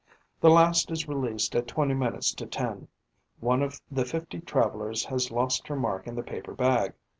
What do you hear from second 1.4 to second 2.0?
at twenty